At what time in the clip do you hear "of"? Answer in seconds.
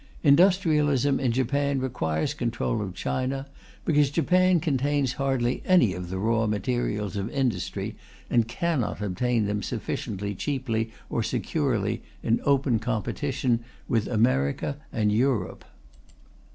2.81-2.95, 5.93-6.09, 7.15-7.29